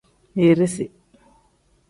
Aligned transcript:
Birisi. 0.35 0.91